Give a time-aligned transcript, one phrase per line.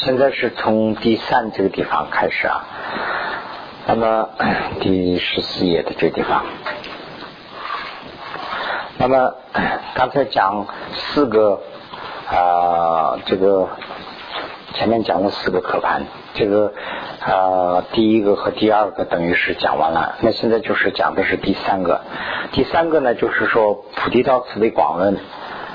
[0.00, 2.64] 现在是从第三这个地方开始啊，
[3.88, 4.28] 那么
[4.80, 6.44] 第十四页的这个地方，
[8.96, 9.34] 那么
[9.94, 11.60] 刚才讲四个
[12.30, 13.70] 啊，这个
[14.74, 16.72] 前面讲了四个课盘，这个
[17.20, 22.02] 啊第一个和第二个等于是讲完了，那现在就是讲的是第三个，
[22.52, 25.16] 第三个呢就是说菩提道慈悲广论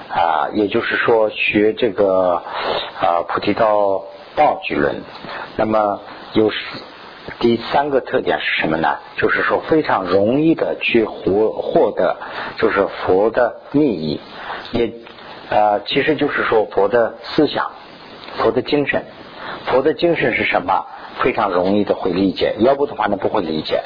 [0.10, 2.42] 啊，也就是说学这个
[3.02, 4.06] 啊菩提道。
[4.36, 5.02] 道具论，
[5.58, 6.00] 那么
[6.34, 6.52] 有
[7.40, 8.98] 第三个特点是什么呢？
[9.18, 12.18] 就是说非常容易的去获获得，
[12.58, 14.20] 就是佛的密意，
[14.72, 14.92] 也
[15.50, 17.72] 呃，其实就是说佛的思想、
[18.38, 19.04] 佛的精神。
[19.66, 20.86] 佛的精神是什么？
[21.20, 23.84] 非常容易的会理解，要不的话呢不会理解。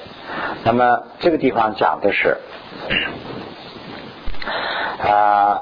[0.64, 2.38] 那么这个地方讲的是
[5.04, 5.62] 啊，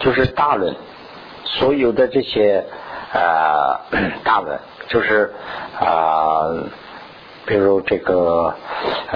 [0.00, 0.76] 就是大论。
[1.58, 2.64] 所有的这些
[3.12, 3.80] 呃
[4.22, 5.32] 大文，就是
[5.80, 6.46] 啊，
[7.44, 8.54] 比如这个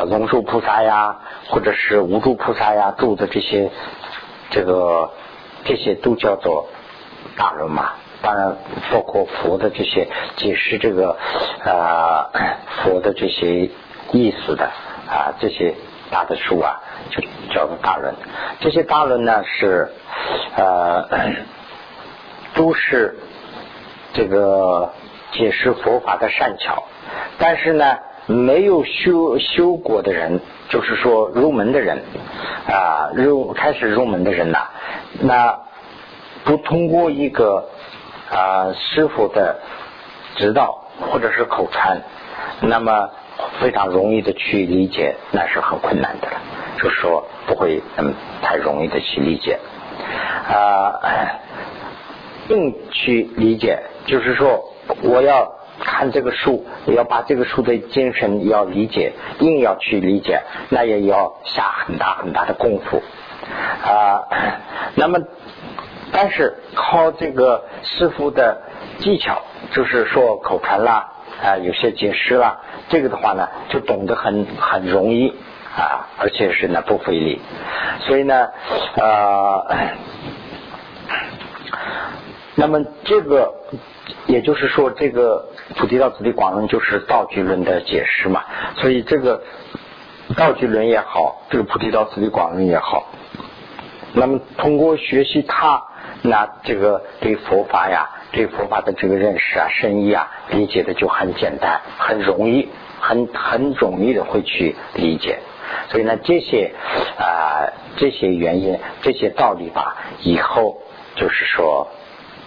[0.09, 3.71] 龙树菩萨呀，或者是无住菩萨呀，住的这些
[4.51, 5.11] 这个
[5.65, 6.69] 这些都叫做
[7.37, 7.93] 大论嘛。
[8.21, 8.57] 当然，
[8.91, 11.17] 包括佛的这些解释这个
[11.65, 12.31] 啊
[12.83, 13.71] 佛的这些
[14.11, 14.65] 意思的
[15.09, 15.75] 啊这些
[16.11, 17.23] 大的书啊，就
[17.55, 18.13] 叫做大论。
[18.61, 19.93] 这些大论呢是
[20.57, 21.09] 呃。
[22.55, 23.17] 都是
[24.13, 24.93] 这个
[25.33, 26.85] 解释佛法的善巧，
[27.39, 32.03] 但是呢，没有修修过的人，就是说入门的人
[32.69, 34.69] 啊，入开始入门的人呐，
[35.21, 35.59] 那
[36.45, 37.69] 不通过一个
[38.31, 39.59] 啊师傅的
[40.37, 42.01] 指导或者是口传，
[42.61, 43.11] 那么
[43.61, 46.41] 非常容易的去理解，那是很困难的了，
[46.81, 49.59] 就说不会那么太容易的去理解
[50.49, 51.01] 啊。
[52.49, 54.63] 硬去理解，就是说，
[55.03, 55.51] 我要
[55.81, 63.03] 看这个书，要把这个书的精神要理解，硬要去理解，那也要下很大很大的功夫
[63.83, 64.29] 啊。
[64.97, 65.19] 那么，
[66.13, 68.61] 但是靠这个师傅的
[68.99, 69.43] 技巧，
[69.73, 72.59] 就是说口传啦啊，有些解释啦，
[72.91, 75.35] 这个的话呢，就懂得很很容易
[75.75, 77.41] 啊，而且是呢不费力，
[78.01, 78.49] 所以呢，
[78.97, 79.95] 呃。
[82.57, 83.53] 那么这个，
[84.27, 88.45] 也就是说，这个菩提道次第广论就是道具论的解释嘛。
[88.77, 89.43] 所以这个
[90.37, 93.09] 道具论也好，这个菩提道次第广论也好，
[94.13, 95.83] 那么通过学习它，
[96.23, 102.69] 那这个对佛法呀，对佛法的这个认识啊、深意啊，理解的就很简单、很容易、
[103.01, 105.41] 很很容易的会去理解。
[105.89, 106.73] 所以呢，这些
[107.19, 107.67] 啊
[107.97, 110.81] 这些原因、这些道理吧，以后
[111.17, 111.89] 就是说。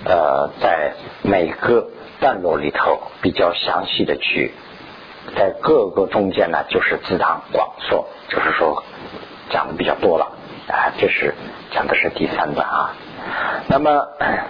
[0.05, 1.87] 呃，在每个
[2.19, 4.53] 段落里头比较详细的去，
[5.35, 8.83] 在各个中间呢，就是自当广说，就是说
[9.49, 10.31] 讲的比较多了
[10.67, 10.93] 啊。
[10.97, 11.33] 这是
[11.71, 12.93] 讲的是第三段啊。
[13.67, 14.07] 那么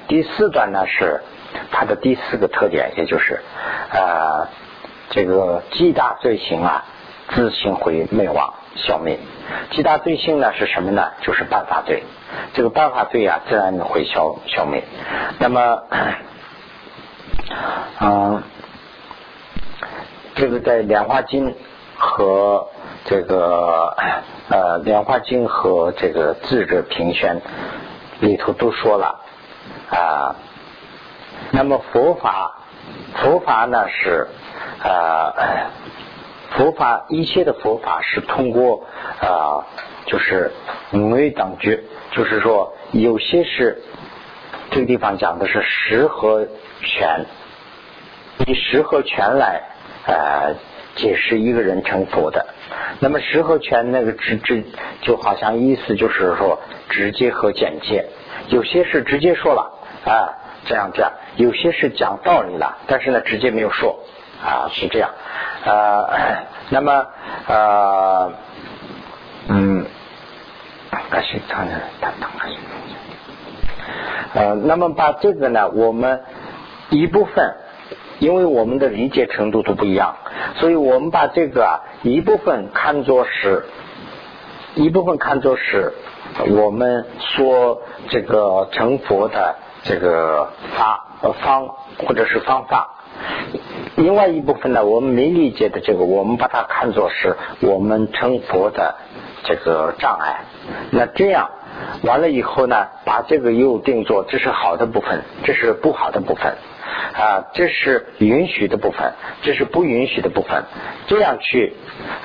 [0.08, 1.22] 第四段呢是
[1.72, 3.42] 它的第四个特点，也就是
[3.92, 4.48] 呃
[5.10, 6.86] 这个极大罪行啊，
[7.30, 9.20] 自行会灭亡消灭。
[9.72, 11.12] 极大罪行呢是什么呢？
[11.22, 12.04] 就是办法罪。
[12.54, 14.84] 这个办法罪啊，自然会消消灭。
[15.40, 15.84] 那么，
[18.00, 18.44] 嗯，
[20.36, 21.52] 这个在《莲花经》
[21.98, 22.68] 和
[23.06, 23.96] 这个
[24.50, 27.42] 呃《莲花经》和这个《智者评选》
[28.20, 29.20] 里头都说了
[29.90, 30.36] 啊。
[31.52, 32.58] 那么佛法，
[33.16, 34.28] 佛法呢是
[34.84, 35.34] 啊，
[36.58, 38.84] 佛法一切的佛法是通过
[39.22, 39.64] 啊，
[40.08, 40.52] 就是
[40.92, 41.84] 五位当觉。
[42.12, 43.80] 就是说，有些是
[44.72, 46.48] 这个地方讲的是十和
[46.82, 47.26] 全，
[48.48, 49.62] 以十和全来
[50.08, 50.56] 呃
[50.96, 52.48] 解释一个人成佛的。
[53.00, 54.64] 那么十和全那个直直
[55.02, 56.60] 就好像意思就是说
[56.90, 58.08] 直接和简介，
[58.48, 59.72] 有些是直接说了
[60.06, 60.34] 啊
[60.66, 64.00] 这样这样，有些是讲道理了，但是呢直接没有说
[64.44, 65.12] 啊是这样
[65.64, 67.06] 呃那么
[67.48, 68.32] 呃
[69.48, 69.86] 嗯。
[71.10, 72.58] 那是当然，他当然是。
[74.34, 76.22] 呃，那么把这个呢，我们
[76.90, 77.56] 一部分，
[78.20, 80.18] 因为我们的理解程度都不一样，
[80.56, 83.66] 所以我们把这个啊一部分看作是，
[84.76, 85.94] 一部分看作是
[86.50, 91.70] 我们说这个成佛的这个法呃方
[92.00, 92.96] 或者是方法，
[93.96, 98.96] 另外一部分呢，我们没理解的这个，我们把它看作是我们成佛的
[99.44, 100.42] 这个障碍。
[100.92, 101.50] 那这样
[102.04, 106.58] 完了以后呢，把这个又定做这是好的部分，这是不好的部分
[107.14, 110.64] 啊，这是允许的部分，这是不允许的部分，
[111.08, 111.74] 这样去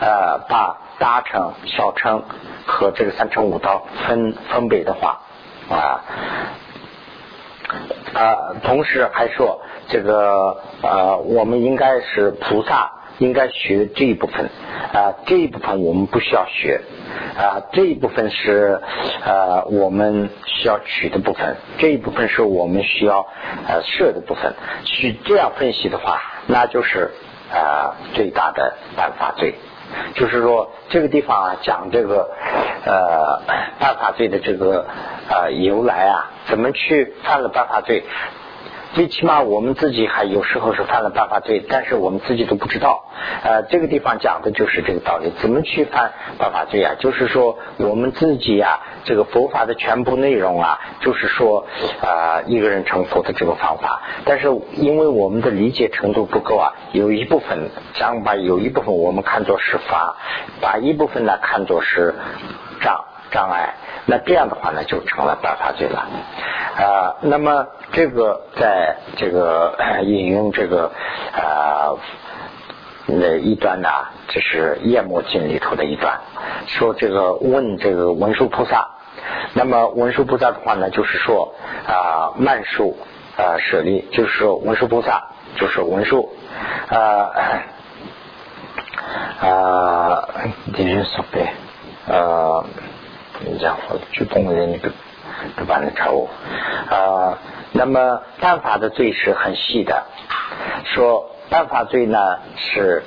[0.00, 2.25] 呃把大乘、小乘
[2.67, 5.21] 和这个三乘五道分分别的话
[5.71, 6.05] 啊
[8.14, 12.93] 啊，同时还说这个呃，我们应该是菩萨。
[13.19, 14.47] 应该学这一部分
[14.93, 16.81] 啊，这一部分我们不需要学
[17.37, 18.81] 啊，这一部分是
[19.25, 23.29] 呃我们需要取的部分，这一部分是我们需要
[23.69, 24.55] 呃设的部分。
[24.85, 27.12] 去这样分析的话，那就是
[27.53, 29.55] 啊最大的办法罪。
[30.15, 32.31] 就是说这个地方啊讲这个
[32.85, 33.41] 呃
[33.79, 34.87] 办法罪的这个
[35.29, 38.05] 呃由来啊，怎么去犯了办法罪？
[38.94, 43.05] 最起码我们自己还有时候是犯了办法罪，但是我们自己都不知道。
[43.43, 46.94] 呃，这个地方讲的就是这个道理，怎么去犯办法罪啊？
[46.99, 51.67] 就是说我们自己呀，这个佛法的全部内容啊，就是说
[52.03, 54.03] 啊，一个人成佛的这个方法。
[54.27, 60.17] 但是因为我们的理解程度不够啊，有一部分想把有一部分我们看作是法，
[60.61, 62.15] 把一部分呢看作是
[62.83, 63.75] 障障碍。
[64.05, 66.00] 那这样的话呢，就成了大法罪了
[66.76, 67.17] 啊。
[67.23, 70.90] 那么这个在这个引用这个
[71.32, 71.94] 啊
[73.06, 73.88] 那一段呢，
[74.29, 76.20] 这是《夜魔经》里头的一段，
[76.67, 78.88] 说这个问这个文殊菩萨。
[79.55, 81.55] 那么文殊菩萨的话呢，就是说
[81.87, 82.96] 啊慢数
[83.37, 86.29] 啊舍利，就是说文殊菩萨就是文殊
[86.88, 87.31] 啊
[89.40, 90.29] 啊，
[90.75, 91.52] 第一说呗
[92.08, 92.64] 啊。
[93.59, 94.91] 这样说，就动人那个
[95.56, 95.81] 对吧？
[95.83, 96.29] 那产物
[96.91, 97.39] 啊，
[97.73, 100.05] 那么办法的罪是很细的，
[100.85, 103.03] 说办法罪呢是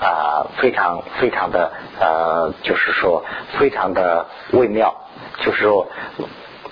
[0.00, 3.24] 啊非常非常的呃，就是说
[3.58, 4.94] 非常的微妙，
[5.38, 5.88] 就是说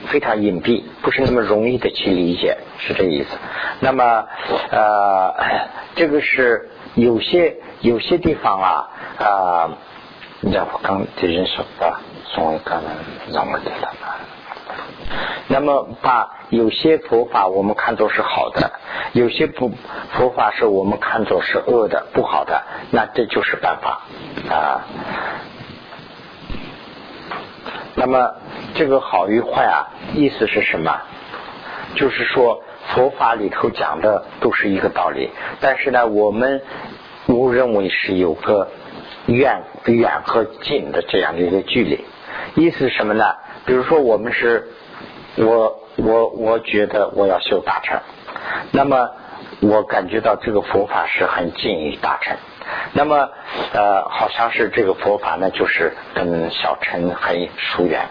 [0.06, 3.36] 非常隐蔽，不是那么容易的去理解，是这意思。
[3.80, 4.26] 那么
[4.70, 5.34] 呃，
[5.96, 8.88] 这个是有些有些地方啊
[9.18, 9.70] 啊，
[10.40, 12.00] 你讲我刚的人说啊。
[12.32, 12.82] 从一个人
[13.32, 13.88] 让我给他
[15.48, 18.72] 那么把有些佛法我们看作是好的，
[19.12, 19.72] 有些不
[20.12, 24.02] 佛法是我们看作是恶的、不好的，那这就是办法
[24.50, 24.84] 啊。
[27.94, 28.34] 那么
[28.74, 31.00] 这个好与坏啊，意思是什么？
[31.94, 32.62] 就是说
[32.94, 35.30] 佛法里头讲的都是一个道理，
[35.60, 36.60] 但是呢，我们
[37.26, 38.68] 误认为是有个
[39.26, 42.04] 远远和近的这样的一个距离。
[42.54, 43.34] 意思是什么呢？
[43.66, 44.68] 比如说，我们是，
[45.36, 48.00] 我我我觉得我要修大乘，
[48.72, 49.10] 那么
[49.60, 52.36] 我感觉到这个佛法是很近于大乘，
[52.94, 53.28] 那么
[53.72, 58.06] 呃，好像是这个佛法呢，就是跟小乘很疏远。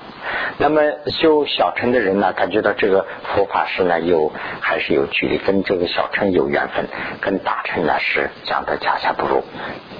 [0.59, 4.31] 那么修小乘的人呢，感觉到这个佛法是呢有
[4.61, 6.87] 还是有距离，跟这个小乘有缘分，
[7.19, 9.43] 跟大乘呢是讲的恰恰不如。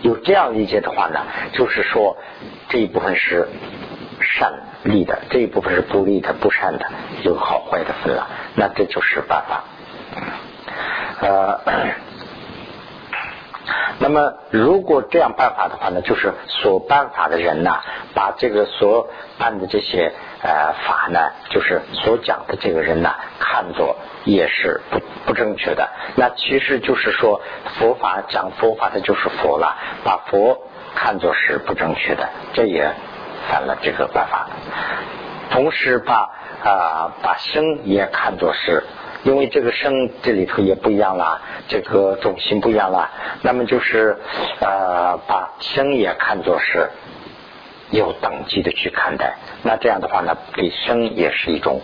[0.04, 1.22] 有这样理解的话呢，
[1.54, 2.18] 就是说
[2.70, 3.48] 这一部分是。
[4.30, 4.52] 善
[4.84, 6.86] 利的这一部分是不利的、不善的，
[7.24, 9.64] 有好坏的分了，那这就是办法。
[11.20, 11.60] 呃，
[14.00, 17.82] 那么如果这样办法的话呢，就是所办法的人呐，
[18.14, 19.10] 把这个所
[19.40, 20.12] 办的这些
[20.44, 23.96] 呃法呢，就是所讲的这个人呐，看作
[24.26, 25.90] 也是不不正确的。
[26.16, 27.42] 那其实就是说，
[27.80, 32.94] 佛法讲佛法的就是佛了，把佛看作是不正确的，这也。
[33.50, 34.48] 犯了这个办法，
[35.50, 36.30] 同时把
[36.64, 38.84] 啊把生也看作是，
[39.24, 43.10] 因为这个生这里头也不一样啦，这个种心不一样啦，
[43.42, 44.18] 那么就是
[44.60, 46.90] 呃把生也看作是
[47.92, 51.82] 有等级的去看待，那这样的话呢，对生也是一种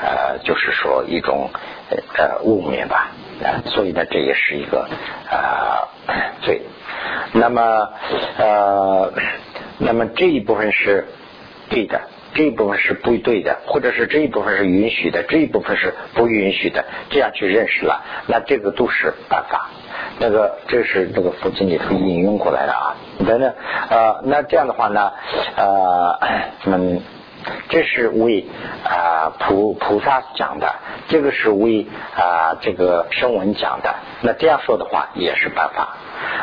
[0.00, 1.50] 呃就是说一种
[2.16, 3.10] 呃污蔑吧，
[3.44, 4.88] 啊所以呢这也是一个
[5.30, 5.88] 呃
[6.42, 6.62] 罪，
[7.32, 7.88] 那么
[8.38, 9.12] 呃。
[9.78, 11.06] 那么这一部分是
[11.70, 12.00] 对的，
[12.34, 19.70] 这一部分是不对的，或者是这一部分是允许的，这一部分是不允许的，这样去认识了，那这个都是办法。
[20.20, 22.96] 那个这是这个佛经里头引用过来的啊。
[23.26, 23.54] 等等，
[23.90, 25.12] 呃，那这样的话呢，
[25.56, 26.18] 呃，
[26.66, 27.02] 嗯，
[27.68, 28.46] 这是为
[28.84, 30.74] 啊菩菩萨讲的，
[31.08, 31.86] 这个是为
[32.16, 35.96] 啊这个声闻讲的，那这样说的话也是办法。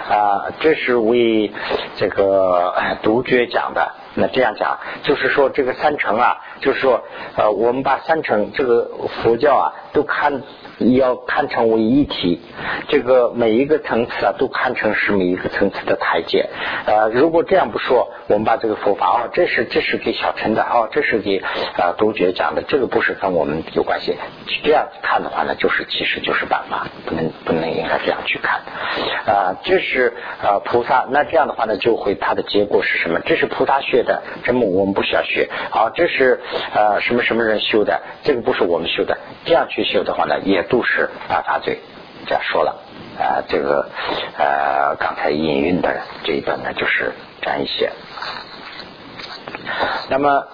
[0.09, 1.51] 啊，这是为
[1.97, 7.03] 这个独觉讲的，那这样讲，就是说这个三乘啊，就是说
[7.35, 8.89] 呃，我们把三乘这个
[9.23, 10.41] 佛教啊都看。
[10.79, 12.41] 要看成为一体，
[12.89, 16.49] 这个每一个层次啊，都看成是每一个层次的台阶。
[16.85, 21.37] 呃，如果这样不说，我们把这个佛法哦，这是这是给小陈的哦，这是给
[21.77, 24.15] 啊独觉讲的，这个不是跟我们有关系。
[24.63, 28.61] 这样看的话呢，就是其实就是办法，不能不能应该这样去看。
[29.25, 33.19] 啊，这是啊菩萨，那这样的话呢，就会它的结果是什么？
[33.25, 35.49] 这是菩萨学的，这么我们不需要学。
[35.71, 36.41] 好，这是
[36.73, 38.01] 呃什么什么人修的？
[38.23, 40.63] 这个不是我们修的，这样去修的话呢，也。
[40.67, 41.79] 都是犯法罪，
[42.25, 42.81] 这样说了
[43.19, 43.87] 啊，这个
[44.35, 47.91] 呃刚才引用的这一段呢，就是这样一些。
[50.09, 50.47] 那么，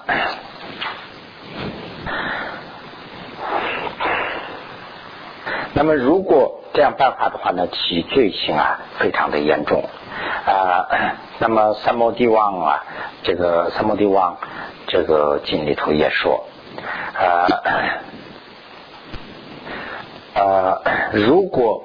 [5.74, 9.86] 那么如果这样办法的话呢，其罪行啊非常的严重
[10.45, 10.88] 啊。
[11.39, 12.83] 那么三摩地王啊，
[13.24, 14.38] 这个三摩地王
[14.88, 16.45] 这个经里头也说
[17.15, 17.48] 啊。
[21.14, 21.84] 如果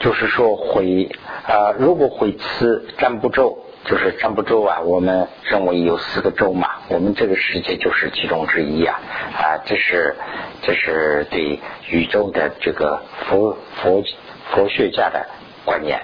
[0.00, 1.10] 就是说毁
[1.46, 8.98] 呃，如果毁此占卜咒，就是占卜咒啊，我们认为有四个咒嘛，我们这个世界就是其中之一啊
[9.34, 10.16] 啊，这是
[10.62, 11.60] 这是对
[11.90, 14.02] 宇宙的这个佛佛
[14.50, 15.26] 佛学家的
[15.64, 16.00] 观念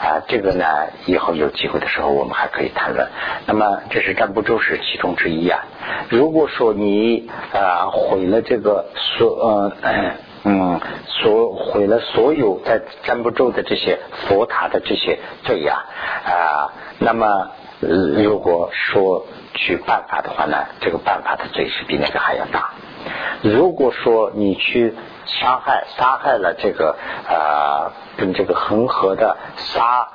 [0.00, 0.64] 啊，这个呢
[1.06, 3.08] 以后有机会的时候我们还可以谈论。
[3.46, 5.66] 那么这是占卜咒是其中之一啊。
[6.08, 9.72] 如果说你啊毁了这个所呃。
[10.46, 13.98] 嗯，所毁了所有在占卜州的这些
[14.28, 15.84] 佛塔的这些罪呀
[16.26, 22.72] 啊，那么如果说去办法的话呢，这个办法的罪是比那个还要大。
[23.42, 26.96] 如果说你去伤害、杀害了这个
[27.26, 30.08] 啊，跟这个恒河的沙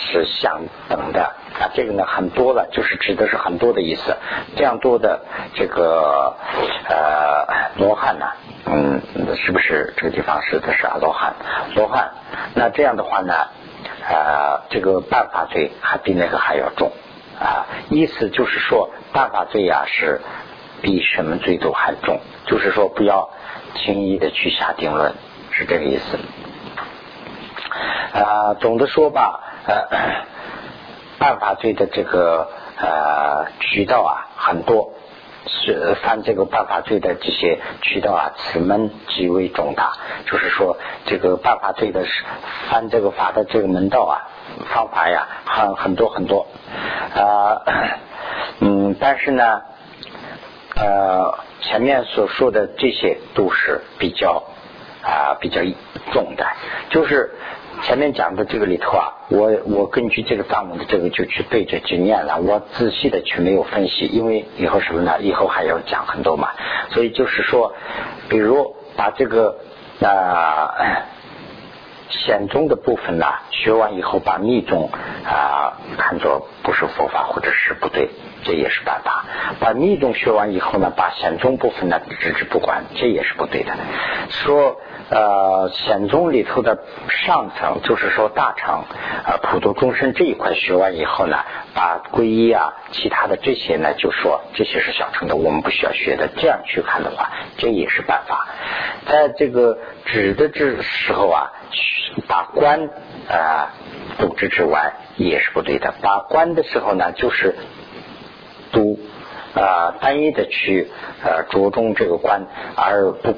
[0.00, 1.22] 是相等的
[1.58, 4.16] 啊，这个呢很多了，就是指的是很多的意思。
[4.56, 5.20] 这样多的
[5.54, 6.36] 这个
[6.88, 8.26] 呃罗汉呢。
[8.70, 9.02] 嗯，
[9.36, 11.34] 是不是这个地方是的是阿罗汉？
[11.74, 12.10] 罗汉，
[12.54, 13.34] 那这样的话呢，
[14.08, 16.92] 呃，这个办法罪还比那个还要重
[17.40, 17.66] 啊。
[17.90, 20.20] 意思就是说，办法罪呀是
[20.80, 23.30] 比什么罪都还重，就是说不要
[23.74, 25.14] 轻易的去下定论，
[25.50, 26.18] 是这个意思。
[28.12, 29.86] 啊，总的说吧，呃，
[31.20, 32.48] 办法罪的这个
[32.78, 34.92] 呃渠道啊很多。
[35.50, 39.92] 是犯这个办法罪的这些渠道啊，此门极为重大。
[40.26, 42.24] 就是说，这个办法罪的是
[42.68, 44.28] 犯这个法的这个门道啊，
[44.74, 46.46] 方法呀，很很多很多
[47.14, 47.62] 啊。
[48.60, 49.62] 嗯，但是呢，
[50.76, 54.44] 呃，前面所说的这些都是比较
[55.02, 55.62] 啊比较
[56.12, 56.46] 重的，
[56.90, 57.34] 就是。
[57.82, 65.18] 前面讲的这个里头啊，我我根据这个藏文的这个就去背着去念了，我仔细的去没有分析，因为以后什么呢？
[65.20, 66.50] 以后还要讲很多嘛，
[66.90, 67.74] 所以就是说，
[68.28, 69.58] 比如把这个
[70.02, 70.74] 啊
[72.10, 74.90] 显宗的部分呢学完以后，把密宗
[75.24, 78.10] 啊看作不是佛法或者是不对，
[78.44, 79.24] 这也是办法；
[79.60, 83.72] 把密宗学完以后呢，把显宗部分呢置之不管，这也是不对的。
[84.28, 84.80] 说。
[85.10, 88.84] 呃，显宗里头的上层，就是说大乘
[89.24, 91.38] 啊，普度众生这一块学完以后呢，
[91.72, 96.28] 把皈依啊，其他的这些呢，就说这些是小乘的，我们不需要学的。
[96.36, 98.48] 这样去看的话，这也是办法。
[99.06, 101.52] 在这个指的这时候啊，
[102.28, 102.90] 把观
[103.30, 103.72] 啊
[104.18, 105.94] 组织之外也是不对的。
[106.02, 107.56] 把观的时候呢，就是
[108.72, 108.98] 都
[109.54, 110.90] 啊单一的去
[111.24, 112.42] 呃着重这个观，
[112.76, 113.34] 而不。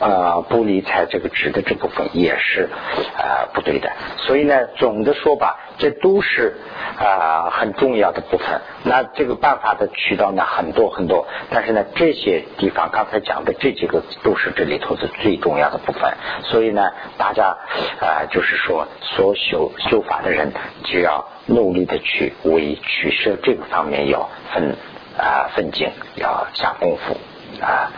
[0.00, 2.70] 啊，不理睬这个值的这部分也是
[3.16, 6.56] 啊不对的，所以呢，总的说吧，这都是
[6.98, 8.62] 啊很重要的部分。
[8.82, 16.14] 那这个办法的渠道呢很多很多，但是呢，这些地方刚才讲的这几个都是这里头的最重要的部分。
[16.44, 17.58] 所以呢，大家
[18.00, 20.50] 啊就是说，所修修法的人
[20.84, 24.76] 就要努力的去为取舍这个方面要分
[25.18, 27.18] 啊奋进，要下功夫
[27.62, 27.92] 啊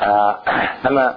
[0.00, 0.40] 啊，
[0.80, 1.16] 那么。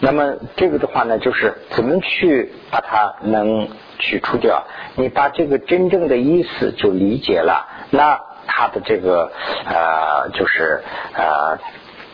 [0.00, 4.64] 那么这个的话呢，就是怎么去把它能取出掉？
[4.96, 9.30] 你把这个真正的意思就理解了，那它的这个
[9.66, 10.82] 呃，就是
[11.14, 11.58] 呃，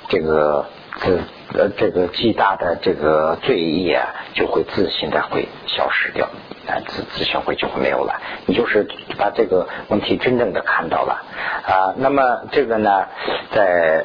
[0.09, 1.21] 这个自
[1.55, 4.03] 呃这个极大的这个罪业
[4.35, 6.27] 就会自行的会消失掉，
[6.69, 8.21] 啊自自行会就会没有了。
[8.47, 8.87] 你就是
[9.19, 11.23] 把这个问题真正的看到了
[11.67, 11.95] 啊。
[11.97, 13.07] 那么这个呢，
[13.53, 14.05] 在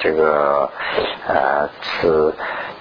[0.00, 0.70] 这个
[1.26, 2.34] 呃此。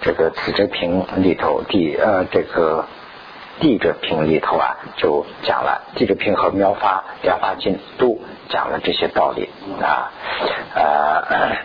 [0.06, 2.84] 这个《此者评》里头第呃这个
[3.62, 8.20] 地者平里头啊，就讲了地者平和妙法妙法经都
[8.50, 9.48] 讲了这些道理
[9.82, 10.12] 啊，
[10.76, 11.56] 呃，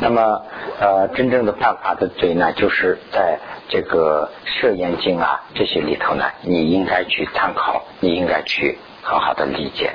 [0.00, 0.42] 那么
[0.80, 3.38] 呃，真正的犯法的罪呢，就是在
[3.68, 9.92] 这个摄言经啊这些里头呢，你应该去参考，你应该去很好的理解，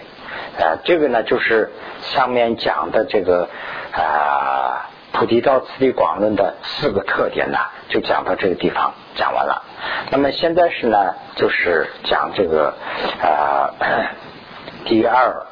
[0.58, 3.50] 呃，这个呢就是上面讲的这个
[3.94, 4.90] 啊。
[5.16, 9.62] 菩提道次第广论的四个特点呢，就讲到这个地方讲完了。
[10.10, 12.74] 那么现在是呢，就是讲这个
[13.22, 13.70] 啊
[14.86, 15.46] 第二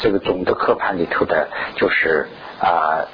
[0.00, 2.28] 这个总的课盘里头的，就是
[2.60, 3.08] 啊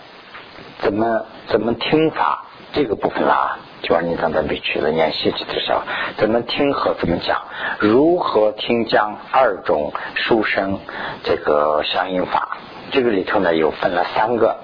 [0.84, 3.58] 怎么怎么听法这个部分啦。
[3.82, 5.82] 就按你刚才没去了念习题的时候，
[6.16, 7.42] 怎么听和怎么讲，
[7.80, 10.78] 如何听讲二种书生
[11.22, 12.56] 这个相应法。
[12.92, 14.56] 这个里头呢，又分了三个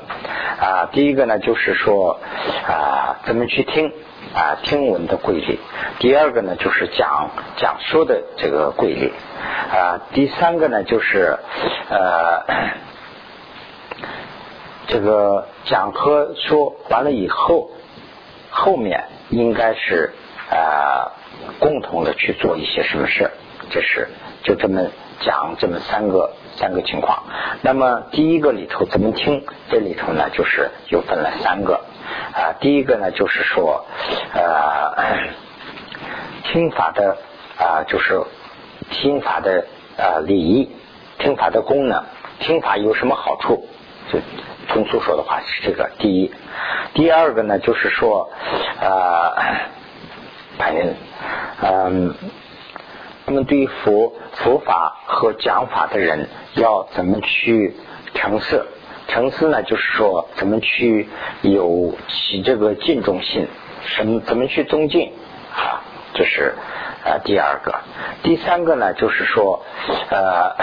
[0.58, 0.88] 啊。
[0.92, 2.18] 第一个呢，就是说
[2.66, 3.92] 啊，怎么去听
[4.34, 5.58] 啊，听闻的规律；
[5.98, 9.12] 第二个呢，就是讲讲说的这个规律
[9.70, 11.38] 啊；第三个呢，就是
[11.90, 12.42] 呃，
[14.90, 17.70] 这个讲和说完了以后，
[18.50, 20.12] 后面应该是
[20.50, 21.12] 啊，
[21.60, 23.30] 共同的去做一些什么事
[23.70, 24.08] 这是
[24.42, 24.82] 就这么
[25.20, 26.32] 讲这么三个。
[26.56, 27.22] 三个情况，
[27.62, 29.46] 那么第一个里头怎么听？
[29.70, 31.80] 这里头呢，就是又分了三个
[32.34, 32.52] 啊。
[32.60, 33.86] 第一个呢，就是说
[34.34, 35.30] 呃，
[36.42, 37.16] 听法的
[37.56, 38.20] 啊，就是
[38.90, 39.64] 听法的
[39.96, 40.70] 啊礼仪，
[41.18, 42.04] 听法的功能，
[42.40, 43.66] 听法有什么好处？
[44.12, 44.18] 就
[44.68, 46.30] 通俗说的话是这个第一。
[46.94, 48.30] 第二个呢，就是说
[48.80, 49.34] 啊，
[50.58, 50.94] 反正
[51.62, 52.14] 嗯。
[53.26, 57.76] 那么对于佛佛法和讲法的人要怎么去
[58.12, 58.66] 成色？
[59.06, 61.08] 成色呢，就是说怎么去
[61.42, 63.46] 有起这个敬重心，
[63.84, 65.12] 什么怎么去尊敬
[65.54, 65.78] 啊？
[66.14, 66.56] 这是
[67.04, 67.72] 呃第二个。
[68.24, 69.64] 第三个呢，就是说
[70.10, 70.56] 呃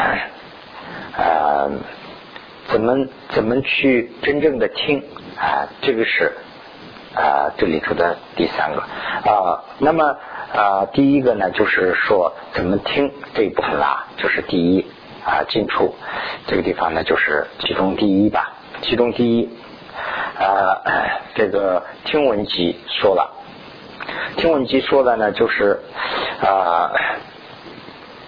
[1.15, 1.71] 呃
[2.69, 5.03] 怎么怎么去真正的听
[5.37, 5.67] 啊？
[5.81, 6.33] 这个是
[7.13, 9.63] 啊这里头的第三个啊。
[9.79, 10.17] 那么。
[10.47, 14.85] 啊，第一个呢，就是说怎么听这一部分啦，就是第一
[15.25, 15.93] 啊，进出
[16.47, 19.49] 这个地方呢，就是其中第一吧，其中第一
[20.39, 20.81] 啊，
[21.35, 23.29] 这个听闻集说了，
[24.37, 25.81] 听闻集说的呢，就是
[26.41, 26.91] 啊，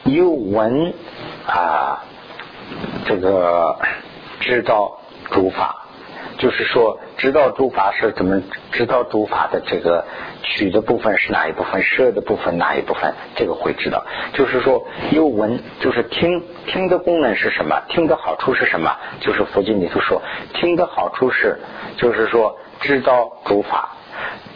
[0.03, 0.93] 有闻
[1.47, 2.03] 啊，
[3.05, 3.77] 这个
[4.39, 4.99] 知道
[5.31, 5.85] 诸法。
[6.37, 10.05] 就是说，知道诸法是怎么知道诸法的这个
[10.41, 14.05] 取的部分是哪一部分，摄的部分哪一部分，这个会知道。
[14.31, 17.81] 就是说，有闻，就是听听的功能是什么？
[17.89, 18.95] 听的好处是什么？
[19.19, 20.21] 就是佛经里头说，
[20.53, 21.59] 听的好处是，
[21.97, 23.89] 就是说知道诸法。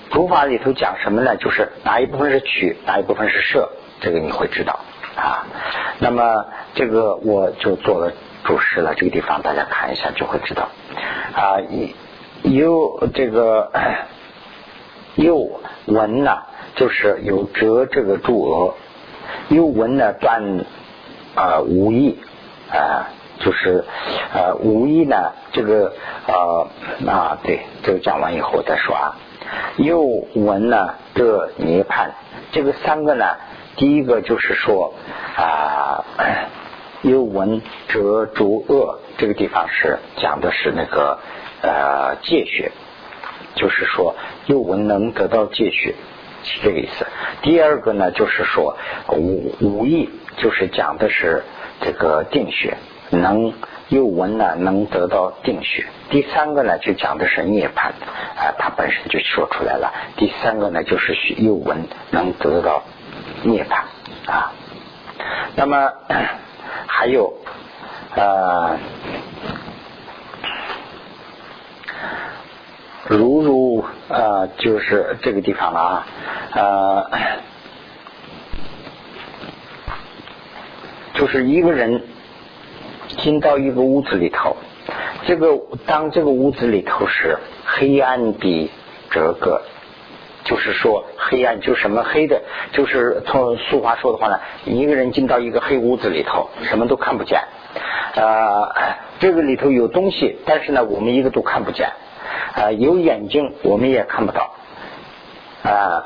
[0.09, 1.35] 诸法里头讲什么呢？
[1.35, 3.69] 就是哪一部分是取，哪一部分是摄，
[3.99, 4.79] 这个你会知道
[5.17, 5.45] 啊。
[5.99, 8.13] 那么这个我就做了。
[8.43, 10.69] 注释了这个地方，大家看一下就会知道
[11.33, 11.57] 啊。
[12.43, 13.71] 有这个
[15.15, 16.43] 有文呢，
[16.75, 18.73] 就是有折这个注额；
[19.47, 20.65] 有文呢断
[21.35, 22.19] 啊无意
[22.69, 23.07] 啊，
[23.39, 23.85] 就是
[24.33, 25.93] 啊无意呢这个
[26.27, 26.67] 啊
[27.07, 29.15] 啊对，这个讲完以后再说啊。
[29.77, 30.01] 有
[30.35, 32.09] 文呢这涅槃，
[32.51, 33.25] 这个三个呢，
[33.77, 34.93] 第一个就是说
[35.37, 36.03] 啊。
[37.03, 41.19] 又闻则诸恶，这个地方是讲的是那个
[41.61, 42.71] 呃戒学，
[43.55, 45.95] 就是说又闻能得到戒学，
[46.45, 47.05] 是这个意思。
[47.41, 48.77] 第二个呢，就是说
[49.09, 51.43] 无无意，就是讲的是
[51.81, 52.77] 这个定学，
[53.09, 53.53] 能
[53.89, 55.85] 又闻呢能得到定学。
[56.09, 59.91] 第三个呢，就讲的是涅槃啊，它本身就说出来了。
[60.15, 62.81] 第三个呢，就是又闻能得到
[63.43, 64.53] 涅槃啊，
[65.57, 65.91] 那么。
[66.87, 67.33] 还有，
[68.15, 68.77] 呃，
[73.07, 76.05] 如如呃，就是这个地方了啊，
[76.51, 77.09] 呃，
[81.13, 82.03] 就是一个人
[83.07, 84.55] 进到一个屋子里头，
[85.25, 88.71] 这个当这个屋子里头是黑暗的
[89.09, 89.61] 这个。
[90.43, 92.41] 就是说，黑暗就什么黑的，
[92.73, 97.41] 就是从俗话说的话呢，一个人进到一个黑屋子里头，什么都看不见。
[98.15, 98.69] 呃，
[99.19, 101.89] 这个里头有东西，但是呢，我们一个都看不见。
[102.55, 104.53] 啊，有眼睛，我们也看不到。
[105.63, 106.05] 啊，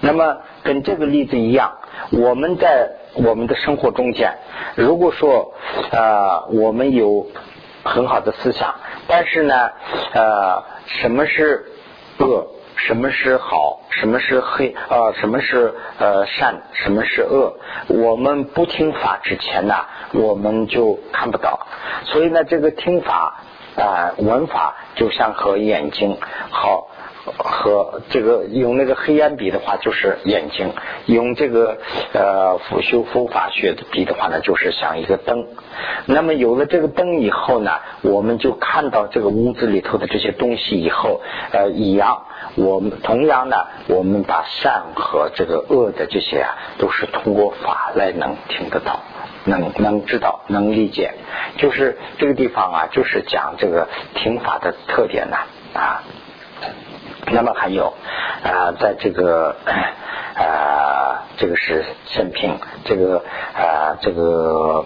[0.00, 1.78] 那么跟这个例子一样，
[2.10, 4.34] 我们在我们的生活中间，
[4.76, 5.52] 如果说
[5.90, 7.26] 啊，我们有
[7.82, 8.74] 很好的思想，
[9.08, 9.70] 但是呢，
[10.14, 11.66] 呃，什么是？
[12.18, 12.46] 恶
[12.76, 17.54] 什么是好，什么是黑啊，什么是呃善，什么是恶。
[17.88, 19.74] 我们不听法之前呢，
[20.12, 21.66] 我们就看不到。
[22.04, 23.40] 所以呢，这个听法
[23.76, 26.18] 啊，闻法就像和眼睛
[26.50, 26.88] 好。
[27.24, 30.68] 和这个用那个黑暗比的话，就是眼睛；
[31.06, 31.78] 用这个
[32.12, 35.46] 呃辅修佛法学的比的话呢，就是像一个灯。
[36.06, 37.70] 那么有了这个灯以后呢，
[38.02, 41.20] 我们就看到这个屋子里头的这些东西以后，
[41.52, 42.22] 呃，一样。
[42.54, 43.56] 我们同样呢，
[43.86, 49.00] 我们把善和这个恶的这些啊，都是通过法来能听得到，
[49.44, 51.14] 能能知道，能理解。
[51.56, 55.36] 就是这个地方啊，就是讲这个听法的特点呢
[55.74, 56.02] 啊。
[57.32, 57.94] 那么还有
[58.44, 59.56] 啊，在这个
[60.36, 64.84] 啊，这个是圣品，这个啊，这个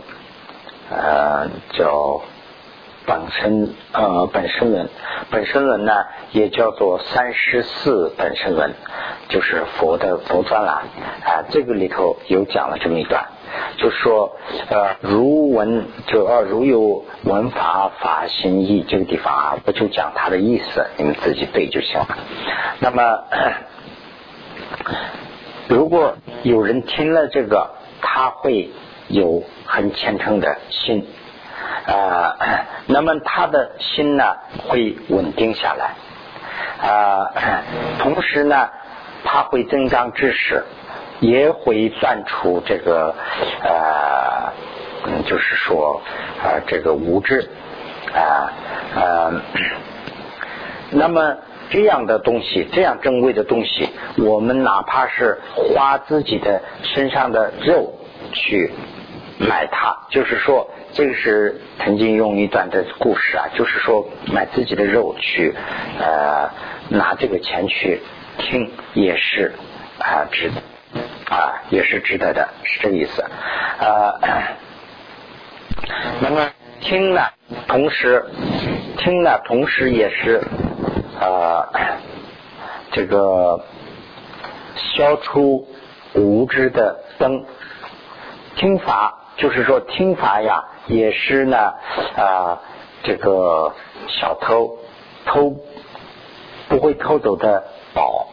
[0.91, 2.21] 呃叫
[3.07, 4.89] 本身呃本身论，
[5.31, 5.93] 本身论呢
[6.33, 8.73] 也叫做三十四本身论，
[9.29, 10.83] 就是佛的佛传啦
[11.25, 13.25] 啊，这个里头有讲了这么一段。
[13.79, 14.37] 就说
[14.69, 22.19] 呃，如闻就呃，如有闻法法心意这个地方啊，不就讲它的意思，你们自己背就行了。
[22.81, 23.25] 那么，
[25.69, 27.71] 如果有人听了这个，
[28.03, 28.71] 他会
[29.09, 31.07] 有很虔诚的心
[31.87, 32.37] 啊，
[32.87, 34.37] 那么他的心呢
[34.69, 35.95] 会稳定下来
[36.89, 37.31] 啊，
[37.99, 38.69] 同时呢，
[39.25, 40.63] 他会增长知识。
[41.19, 43.15] 也会算出这个
[43.63, 44.53] 呃，
[45.25, 46.03] 就是说
[46.45, 47.49] 啊，这个无知
[48.15, 48.53] 啊
[48.95, 49.33] 呃，
[50.91, 51.39] 那么
[51.71, 57.95] 这样的东西，这样珍贵的东西，我们哪怕是花自己的身上的肉
[58.35, 58.75] 去
[59.39, 65.55] 买它，就是说，这个是曾经用一段的故事啊，就是说买自己的肉去
[65.99, 66.51] 呃
[66.89, 68.01] 拿这个钱去
[68.39, 69.53] 听，也是
[69.99, 70.51] 啊值。
[71.29, 73.25] 啊，也是值得的，是这个意思。
[73.81, 74.19] 呃，
[76.23, 76.49] 那么
[76.81, 77.21] 听呢，
[77.67, 78.25] 同时
[78.97, 80.41] 听呢，同时也是
[81.21, 81.69] 呃，
[82.93, 83.61] 这个
[84.77, 85.67] 消除
[86.15, 87.45] 无知的灯。
[88.55, 91.75] 听法就是说听法呀，也是呢
[92.17, 92.61] 啊，
[93.03, 93.73] 这个
[94.09, 94.79] 小偷
[95.27, 95.57] 偷
[96.69, 98.29] 不会偷走的宝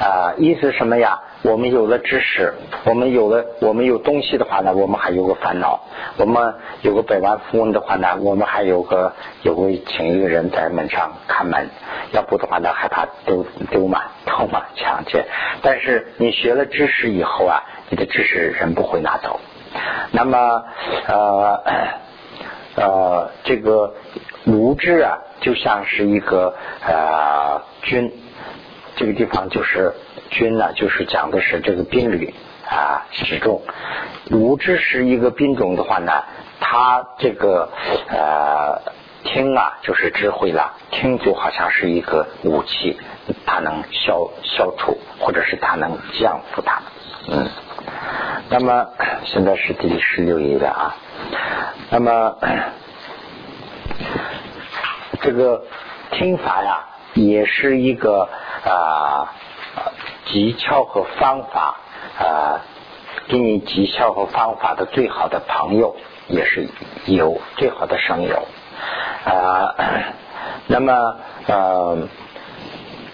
[0.00, 1.20] 啊，意思什么呀？
[1.42, 5.84] 我们有了知识，我们有了，我们有东西的话呢，我们还有个烦恼。
[6.16, 9.12] 我们有个百万富翁的话呢，我们还有个
[9.42, 11.68] 有个请一个人在门上看门，
[12.12, 15.24] 要不的话呢，害怕丢丢嘛、偷嘛、抢劫。
[15.62, 19.38] 但是你学了知识以后啊，你的知识人不会拿走。
[20.12, 20.64] 那么
[21.06, 21.62] 呃
[22.76, 23.94] 呃，这个
[24.46, 26.54] 无知啊，就像是一个
[26.86, 28.12] 呃军，
[28.96, 29.94] 这个地方就是。
[30.28, 32.34] 军呢，就是讲的是这个兵旅
[32.68, 33.62] 啊，使众。
[34.32, 36.24] 无知是一个兵种的话呢，
[36.58, 37.70] 他这个
[38.08, 38.82] 呃
[39.22, 40.74] 听啊，就是智慧了。
[40.90, 42.98] 听就好像是一个武器，
[43.46, 46.82] 它能消消除，或者是它能降服它。
[47.28, 47.48] 嗯。
[48.48, 48.86] 那么
[49.24, 50.96] 现在是第十六页了啊。
[51.90, 52.36] 那么
[55.20, 55.64] 这个
[56.12, 58.28] 听法呀，也是一个
[58.64, 59.32] 啊。
[60.28, 61.76] 技巧和方法
[62.18, 62.60] 啊，
[63.28, 65.94] 给你技巧和方法的最好的朋友
[66.26, 66.68] 也是
[67.06, 68.44] 有最好的声友
[69.24, 69.74] 啊。
[70.66, 72.08] 那么呃，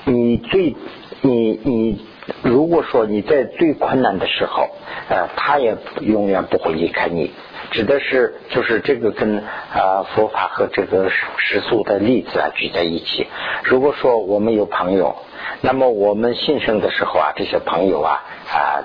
[0.05, 0.75] 你最
[1.21, 2.07] 你你
[2.42, 4.68] 如果说你在最困难的时候，
[5.08, 7.32] 呃，他也永远不会离开你。
[7.70, 13.26] 指的是就是这个跟啊佛法和这个世俗的例子啊举在一起。
[13.64, 15.16] 如果说我们有朋友。
[15.64, 18.82] 那么我们信生的时候啊，这些朋友啊啊，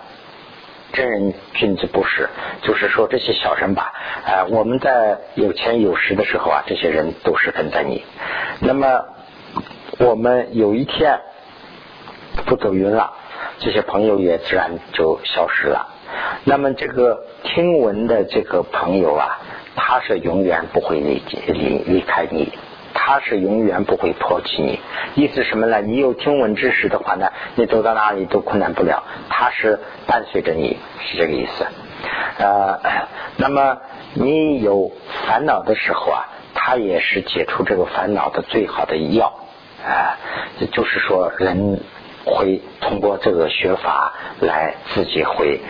[0.93, 2.30] 真人君子不是，
[2.62, 3.93] 就是说这些小人吧
[4.26, 8.04] 啊，我们在有钱有势的时候啊，这些人都是跟在你。
[8.60, 9.06] 那么
[9.97, 11.19] 我们有一天
[12.45, 13.13] 不走运了，
[13.60, 15.88] 这些朋友也自然就消失了。
[16.43, 19.39] 那么这个听闻的这个朋友啊，
[19.76, 22.54] 他是永远不会离离离开你。
[23.00, 24.80] 他是永远不会抛弃你，
[25.15, 25.82] 意思什么呢？
[25.82, 29.04] 你有听闻知识的话呢，你走到哪里都困难不了。
[29.30, 31.65] 他是伴随着你，是这个意思。
[32.39, 32.80] 呃，
[33.38, 33.78] 那么
[34.13, 34.91] 你有
[35.26, 39.32] 烦恼的时候啊，他也是解除这个烦恼的最好的药
[39.86, 40.17] 啊。
[40.72, 41.80] 就是说，人
[42.28, 45.62] 会通过这个学法来自己会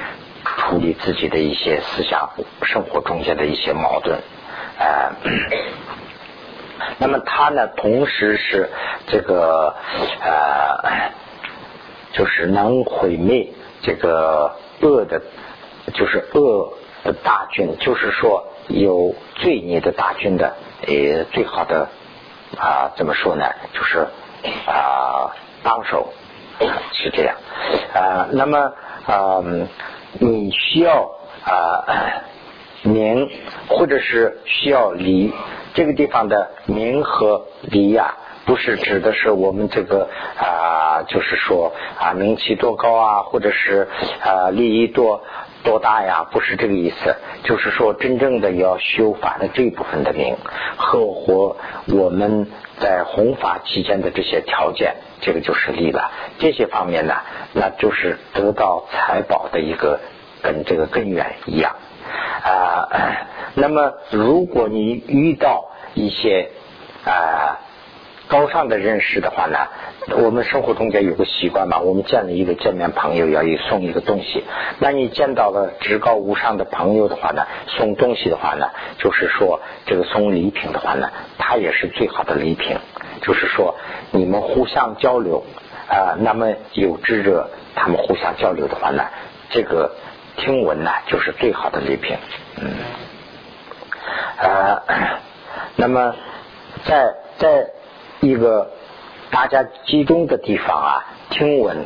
[0.43, 2.32] 处理自己的一些思想、
[2.63, 4.20] 生活中间的一些矛盾
[4.80, 5.13] 啊。
[7.00, 8.70] 那么他呢，同时是
[9.08, 9.76] 这个
[10.22, 11.12] 呃，
[12.13, 13.50] 就是能毁灭
[13.82, 15.22] 这个恶的，
[15.93, 16.74] 就是恶
[17.24, 20.56] 大军，就是说有罪孽的大军的，
[20.88, 21.89] 呃，最好的
[22.58, 23.46] 啊，怎么说呢？
[23.74, 24.08] 就是
[24.65, 26.13] 啊，帮手
[26.93, 27.36] 是这样
[27.93, 28.28] 啊。
[28.32, 28.74] 那么
[29.06, 29.43] 啊，
[30.20, 31.12] 你需要
[31.43, 32.24] 啊。
[32.84, 33.28] 明
[33.67, 35.34] 或者是需要离
[35.74, 38.15] 这个地方的明和离呀，
[38.46, 43.89] 不是指的是我们这个啊，就是说啊名气多高啊，或者是
[44.22, 45.24] 啊利益多
[45.63, 47.15] 多大呀，不是这个意思。
[47.43, 50.38] 就是说真正的要修法的这一部分的名，
[50.78, 52.48] 合乎我们
[52.80, 56.12] 在弘法期间的这些条件，这个就是利了。
[56.40, 57.16] 这些方面呢，
[57.54, 60.00] 那就是得到财宝的一个
[60.42, 61.76] 跟这个根源一样。
[62.44, 62.88] 啊，
[63.56, 66.52] 那么如果你遇到一些
[67.04, 67.60] 啊
[68.28, 69.58] 高尚的认识的话呢，
[70.24, 74.44] 我们生活中间有个习惯嘛，我们见了一个见面朋友要送一个东西。
[74.80, 82.78] 那你见到了至高无上的朋友的话呢，送东西的话呢，就是说这个送礼品的话呢，它也是最好的礼品。
[83.22, 83.76] 就是说
[84.12, 85.44] 你们互相交流
[85.90, 89.06] 啊，那么有智者他们互相交流的话呢，
[89.50, 89.92] 这个。
[90.40, 92.16] 听闻呢，就是最好的礼品。
[92.62, 92.70] 嗯，
[94.38, 94.84] 呃，
[95.78, 96.13] 那么
[96.84, 97.72] 在在
[98.19, 98.71] 一个
[99.30, 101.86] 大家集中的地方啊，听闻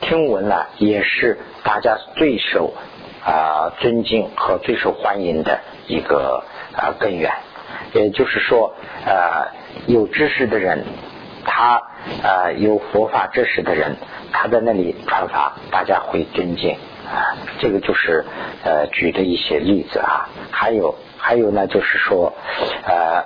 [0.00, 2.74] 听闻呢，也是大家最受
[3.24, 6.44] 啊尊敬和最受欢迎的一个
[6.76, 7.32] 啊根源。
[7.92, 8.74] 也就是说，
[9.06, 9.52] 呃，
[9.86, 10.84] 有知识的人，
[11.44, 11.80] 他
[12.22, 13.96] 呃有佛法知识的人，
[14.32, 16.76] 他在那里传法，大家会尊敬。
[17.04, 18.24] 啊，这个就是
[18.64, 22.32] 呃举的一些例子啊，还有还有呢，就是说
[22.84, 23.24] 呃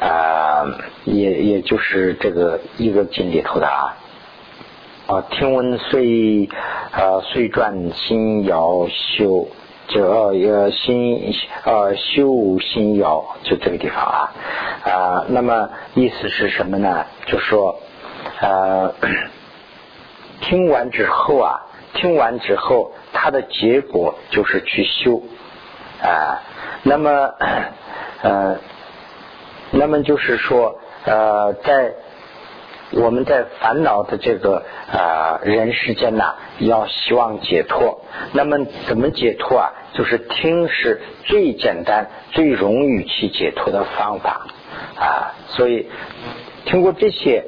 [0.00, 0.66] 呃，
[1.04, 3.96] 也也就是这个一个经里头的啊
[5.06, 6.48] 啊，听闻虽
[6.92, 9.48] 呃虽转心要修，
[9.88, 14.32] 就呃心呃修心要就这个地方啊
[14.84, 17.06] 啊，那么意思是什么呢？
[17.26, 17.80] 就说
[18.40, 18.94] 呃
[20.40, 21.60] 听完之后啊。
[21.96, 25.22] 听完之后，它的结果就是去修
[26.02, 26.42] 啊。
[26.82, 27.32] 那么，
[28.20, 28.58] 呃，
[29.70, 31.92] 那么就是说，呃，在
[32.92, 38.00] 我们在烦恼的这个啊人世间呐，要希望解脱。
[38.32, 39.72] 那么怎么解脱啊？
[39.94, 44.46] 就是听是最简单、最容易去解脱的方法
[44.96, 45.34] 啊。
[45.48, 45.88] 所以，
[46.66, 47.44] 听过这些，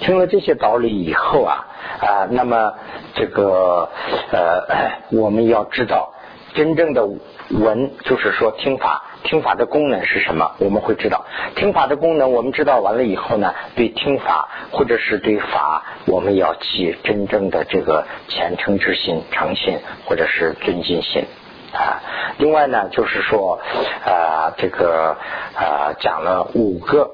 [0.00, 1.66] 听了这些道理以后啊。
[1.98, 2.74] 啊，那么
[3.14, 3.88] 这个
[4.30, 6.12] 呃，我们要知道
[6.56, 7.06] 真正的
[7.50, 10.52] 闻，就是说听法，听法的功能是什么？
[10.58, 21.26] 我们会知道听法的功能，我们知道完了以后呢，对听法或者是对法，我们要起真正的这个虔诚之心、诚信或者是尊敬心
[21.74, 22.00] 啊。
[22.38, 23.60] 另外呢，就是说
[24.06, 25.14] 啊，这个
[25.54, 27.10] 啊，讲了五个，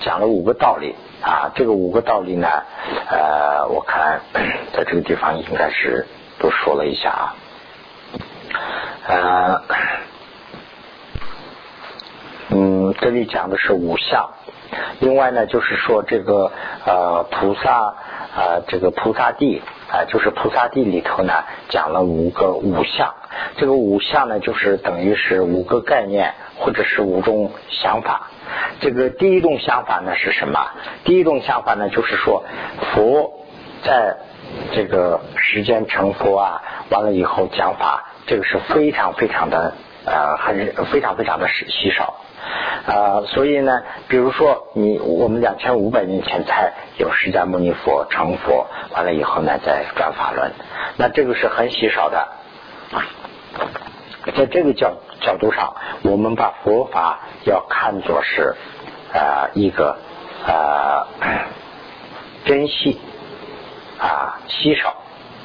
[0.00, 0.94] 讲了五个道理。
[1.22, 2.46] 啊，这个五个道理呢，
[3.10, 4.20] 呃，我看
[4.72, 6.06] 在这个地方应该是
[6.38, 7.34] 都说了一下啊，
[9.08, 9.62] 呃，
[12.50, 14.30] 嗯，这里讲的是五相，
[14.98, 16.50] 另外呢，就是说这个
[16.84, 17.94] 呃菩萨
[18.34, 21.32] 啊，这个菩萨地啊，就是菩萨地里头呢
[21.68, 23.14] 讲了五个五相，
[23.56, 28.28] 这个五相呢，就是等于是五个概念或者是五种想法。
[28.80, 30.66] 这个第一种想法呢是什么？
[31.04, 32.42] 第一种想法呢就是说，
[32.92, 33.32] 佛
[33.84, 34.16] 在
[34.72, 42.20] 这个时间成佛啊，完了以后讲法，这个是非常非常的呃很非常非常的稀稀少
[42.86, 43.22] 啊。
[43.26, 50.52] 所以呢，比如说你我们两千五百年前才有释迦牟尼佛成佛，完了以后呢再转法轮，
[50.96, 52.28] 那这个是很稀少的。
[54.36, 58.56] 在这个角角度上，我们把佛法要看作是
[59.14, 59.96] 啊一个
[60.44, 61.06] 啊
[62.44, 63.00] 珍惜
[64.00, 64.96] 啊稀少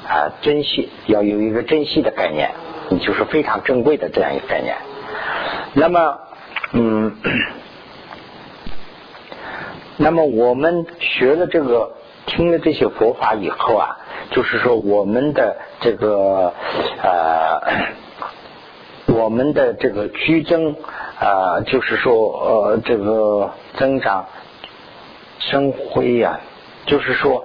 [0.04, 2.50] 啊珍惜，要有一个珍惜的概念，
[2.98, 4.76] 就是非常珍贵的这样一个概念。
[5.74, 6.18] 那么，
[6.72, 7.16] 嗯，
[9.96, 11.92] 那么我们学了这个，
[12.26, 13.96] 听了这些佛法以后啊，
[14.30, 16.52] 就是说我们的这个
[17.02, 17.60] 呃。
[19.08, 20.74] 我们的这个居增
[21.18, 24.24] 啊，就是说呃，这个增长
[25.38, 26.40] 生辉呀，
[26.86, 27.44] 就是说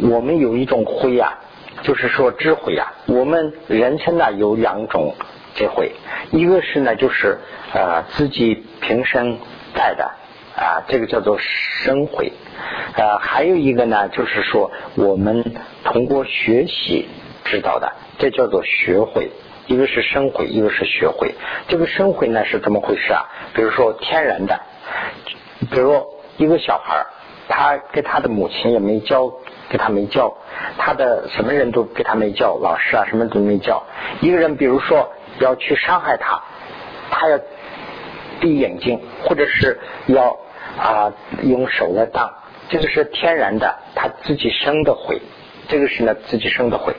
[0.00, 1.38] 我们有一种灰呀，
[1.82, 2.92] 就是说智慧呀。
[3.06, 5.14] 我们人生呢有两种
[5.54, 5.92] 智慧，
[6.30, 7.38] 一个是呢就是
[7.74, 9.38] 呃自己平生
[9.74, 10.10] 带的
[10.56, 12.32] 啊，这个叫做生慧。
[12.94, 17.08] 呃，还有一个呢，就是说我们通过学习
[17.44, 19.30] 知道的，这叫做学会。
[19.68, 21.34] 一个是生慧，一个是学会。
[21.68, 23.24] 这个生慧呢是怎么回事啊？
[23.54, 24.60] 比如说天然的，
[25.70, 26.04] 比如
[26.36, 27.06] 一个小孩
[27.48, 29.32] 他跟他的母亲也没教，
[29.72, 30.34] 给他没教，
[30.76, 33.82] 他的什么人都给他没教，老师啊什么都没教。
[34.20, 36.42] 一个人比如说要去伤害他，
[37.10, 37.40] 他要
[38.38, 40.36] 闭眼睛，或者是要
[40.78, 41.10] 啊
[41.42, 42.34] 用手来挡，
[42.68, 45.22] 这个是天然的，他自己生的悔。
[45.72, 46.94] 这个是呢自己生的慧。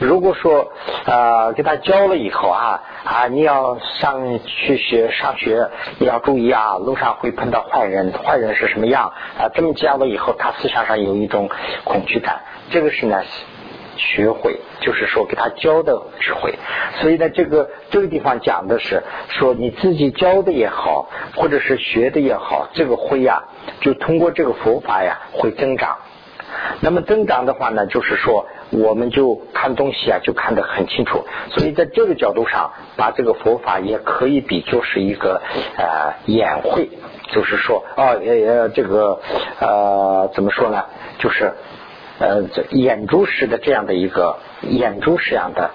[0.00, 0.72] 如果说
[1.04, 11.48] 呃给他教了以后啊啊你要上去学上学你要注意啊路上会碰到坏人坏人是什么样啊这么教了以后他思想上有一种
[11.84, 12.40] 恐惧感。
[12.70, 13.22] 这个是呢
[13.96, 16.52] 学会就是说给他教的智慧。
[17.00, 23.44] 所以呢这个这个地方讲的是说你自己教的也好或者是学的也好这个慧呀
[23.82, 25.98] 就通过这个佛法呀会增长。
[26.80, 31.24] 那么增长的话呢，就是说，我们就看东西啊，就看得很清楚。
[31.50, 35.42] 所以在这个角度上，把这个佛法也可以比作是一个
[35.76, 36.90] 呃眼会，
[37.32, 39.20] 就是说，啊，呃，这个
[39.60, 40.84] 呃，怎么说呢？
[41.18, 41.52] 就是
[42.18, 45.70] 呃，眼珠式的这样的一个眼珠式样的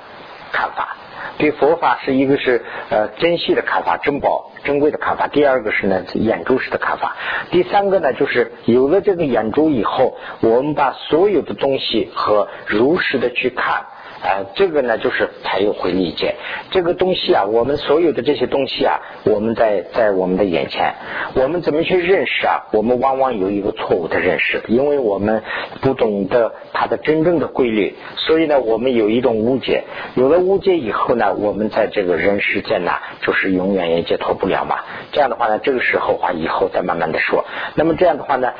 [0.52, 0.98] 看法。
[1.38, 7.16] 对佛法是一个是呃珍惜的看法，珍宝珍贵的看法；第二个是呢眼珠式的看法；
[7.52, 13.86] 第三个呢就是有了这个眼珠以后，我们把所有的东西和如实的去看。
[14.22, 16.36] 啊，这个呢，就是才有会理解
[16.70, 17.44] 这个东西啊。
[17.46, 20.94] 我们所有的这些东西啊，我们在在我们的眼前，
[21.34, 22.68] 我们怎么去认识啊？
[22.72, 25.42] 我们往往有一个错误的认识，因为我们
[25.82, 29.86] 不懂得它的真正的规律，所以呢，我们有一种误解。
[30.14, 32.92] 有了误解以后呢，我们在这个人世间呢，
[33.24, 34.78] 就是永远也解脱不了嘛。
[35.12, 37.44] 这样的话呢，这个时候话以后再慢慢的说。
[37.74, 38.54] 那么这样的话呢，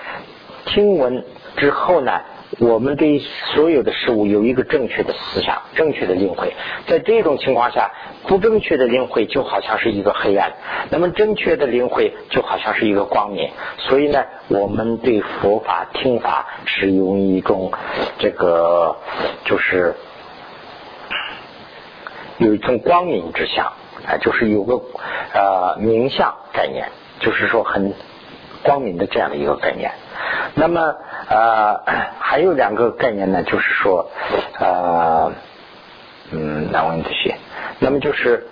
[0.66, 1.24] 听闻
[1.56, 2.20] 之后呢？
[2.60, 3.20] 我们对
[3.54, 6.54] 所有的事物有一个正确的思想，正确的领会。
[6.86, 7.92] 在这种情况下，
[8.28, 10.52] 不正确的领会就好像是一个黑暗，
[10.90, 13.50] 那么正确的领会就好像是一个光明。
[13.78, 17.72] 所以呢，我们对佛法听法是用一种
[18.20, 18.98] 这个，
[19.46, 19.96] 就是
[22.38, 23.68] 有一种光明之相，
[24.06, 24.82] 啊，就是有个
[25.34, 26.90] 呃明相概念，
[27.22, 27.94] 就是说很
[28.62, 29.92] 光明的这样的一个概念。
[30.56, 30.96] 那么。
[31.30, 31.80] 呃，
[32.20, 34.12] 还有两个概念呢，就是说，
[34.60, 35.32] 呃，
[36.32, 37.36] 嗯，难问这些。
[37.80, 38.48] 那么就是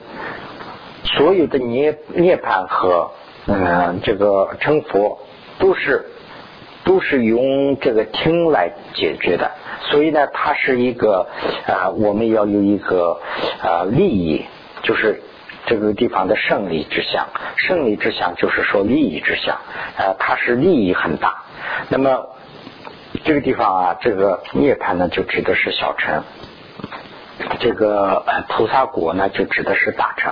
[1.04, 3.12] 所有的涅涅槃和
[3.48, 5.20] 嗯这个成佛
[5.58, 6.06] 都是
[6.86, 11.28] 都是用这个听来解决的，所以呢，它是一个
[11.68, 13.20] 啊，我们要有一个
[13.62, 14.46] 啊利益，
[14.84, 15.22] 就是
[15.66, 19.58] 这个地方的胜利之相，胜利之相就是说利益之相，
[19.98, 21.44] 呃，它是利益很大。
[21.88, 22.28] 那么。
[23.26, 26.22] 这个地方啊，这个涅槃呢，就指的是小乘；
[27.60, 30.32] 这个菩萨果呢，就指的是大乘。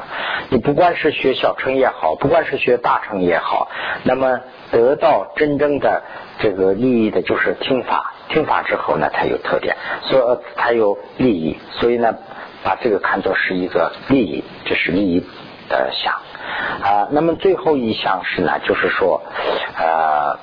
[0.50, 3.70] 你不管是学小乘也好，不管是学大乘也好，
[4.04, 4.40] 那么
[4.72, 6.04] 得到真正的
[6.40, 8.14] 这个利益的，就是听法。
[8.30, 11.58] 听法之后呢，才有特点，所以才有利益。
[11.72, 12.16] 所以呢，
[12.64, 15.26] 把这个看作是一个利益，这是利益
[15.68, 16.14] 的相
[16.84, 17.08] 啊。
[17.12, 19.24] 那么最后一项是呢，就是说
[19.76, 20.40] 呃。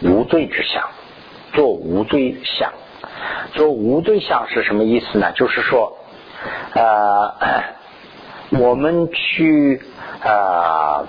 [0.00, 0.88] 无罪之相，
[1.52, 2.72] 做无罪相，
[3.54, 5.32] 做无罪相是什么意思呢？
[5.32, 5.98] 就是说，
[6.74, 7.34] 呃，
[8.60, 9.82] 我们去
[10.22, 11.04] 啊，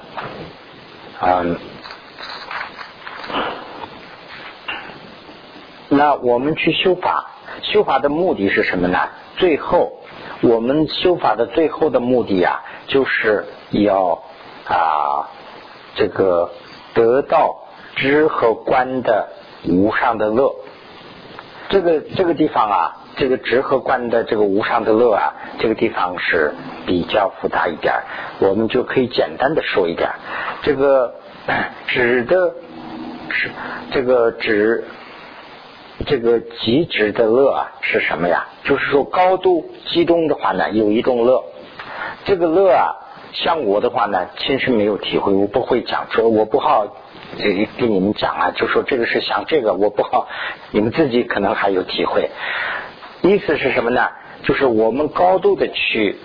[1.21, 1.59] 嗯，
[5.89, 9.09] 那我们去修法，修法的目的是什么呢？
[9.37, 9.99] 最后，
[10.41, 14.23] 我们修法的最后的目的啊，就是要
[14.67, 15.29] 啊，
[15.95, 16.49] 这个
[16.95, 17.65] 得到。
[17.99, 19.27] 知和观的
[19.67, 20.55] 无上的乐，
[21.67, 26.53] 这个这个地方啊，这个知和观的这个无上的乐啊，这个地方是
[26.85, 27.93] 比较复杂一点，
[28.39, 30.11] 我们就可以简单的说一点。
[30.63, 31.13] 这个
[31.87, 32.53] 指的
[33.31, 33.51] 是
[33.91, 34.85] 这个指
[36.05, 38.47] 这个极致的乐啊是什么呀？
[38.63, 41.43] 就是说高度集中的话呢，有一种乐，
[42.23, 42.95] 这个乐啊，
[43.33, 46.87] 像我的话呢，其实没有体会，我不会讲说我不好。
[47.39, 50.27] 这给你们讲啊，就说这个是想这个，我不好，
[50.71, 52.29] 你们自己可能还有体会。
[53.21, 54.09] 意思是什么呢？
[54.43, 56.17] 就是我们高度的去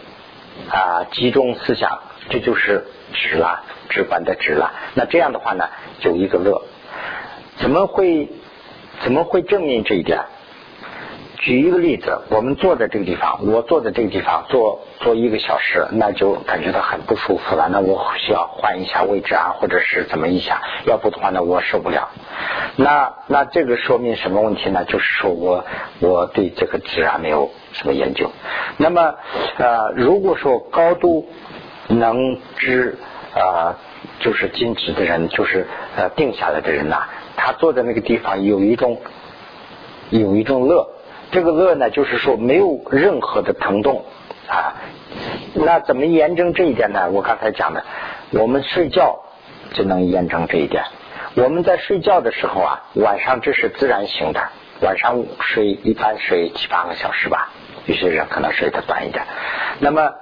[0.70, 2.00] 啊集中思想，
[2.30, 4.72] 这就是直了，直观的直了。
[4.94, 5.68] 那这样的话呢，
[6.00, 6.62] 有一个乐，
[7.58, 8.28] 怎么会
[9.02, 10.20] 怎么会证明这一点？
[11.44, 17.68] 举一个例子，我们坐在这个地方，我坐在这个地方坐坐一个小时，那就感觉到很不舒服了。
[17.70, 22.08] 那我需要换一下位置啊，或者是怎么一下，要不的话呢，我受不了。
[22.76, 24.86] 那那这个说明什么问题呢？
[24.86, 25.66] 就是说我
[26.00, 28.30] 我对这个自然没有什么研究。
[28.78, 29.14] 那么
[29.58, 31.28] 呃，如果说高度
[31.88, 32.96] 能知
[33.34, 33.74] 呃，
[34.20, 37.02] 就是静止的人，就是呃定下来的人呐，
[37.36, 38.98] 他坐在那个地方有一种
[40.08, 40.88] 有一种乐。
[41.34, 44.04] 这个乐呢，就是说没有任何的疼痛
[44.46, 44.74] 啊。
[45.52, 47.10] 那怎么验证这一点呢？
[47.10, 47.84] 我刚才讲的，
[48.30, 49.24] 我们睡觉
[49.72, 50.84] 就能验证这一点。
[51.34, 54.40] 我们在睡觉的时候啊，晚上这是自然醒的，
[54.80, 57.50] 晚上睡一般睡七八个小时吧，
[57.86, 59.24] 有些人可能睡得短一点。
[59.80, 60.12] 那么，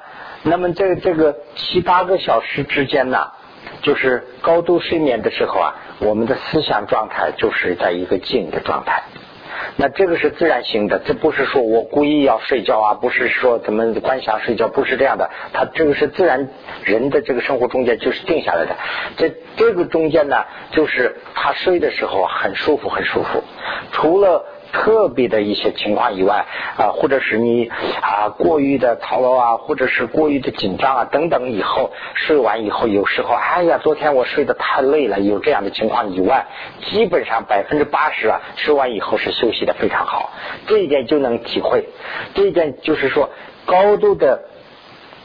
[0.44, 3.32] 那么这这个七八个小时之间呢，
[3.82, 9.02] 就是高度睡眠的时候啊，我们的思想状态就是在一个静的状态。
[9.76, 15.30] 那这个是自然醒的，这不是说我故意要睡觉啊，不是说怎么观想睡觉，不是这样的。
[15.52, 16.48] 他这个是自然
[16.84, 18.76] 人的这个生活中间就是定下来的。
[19.16, 23.42] 这这个中间呢，就是他睡的时候很舒服，很舒服。
[23.92, 24.44] 除了。
[24.72, 26.46] 特别的一些情况以外
[26.78, 27.70] 啊，或者是你
[28.00, 36.46] 啊过于的操劳啊，或者是过于的紧张啊等等，以后睡完以后，有时候哎呀，昨天我睡得太累了，有这样的情况以外，
[36.86, 40.32] 基本上百分之八十啊，睡完以后是休息的非常好，
[40.66, 41.88] 这一点就能体会。
[42.34, 43.28] 这一点就是说，
[43.66, 44.44] 高度的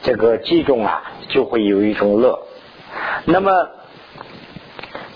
[0.02, 2.40] 这个集中啊，就会有一种乐。
[3.24, 3.70] 那么